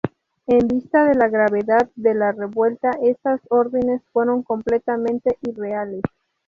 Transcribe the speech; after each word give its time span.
En 0.47 0.67
vista 0.67 1.03
de 1.05 1.13
la 1.13 1.29
gravedad 1.29 1.91
de 1.95 2.15
la 2.15 2.31
revuelta, 2.31 2.89
estas 3.03 3.39
órdenes 3.51 4.01
fueron 4.11 4.41
completamente 4.41 5.37
irreales. 5.41 6.01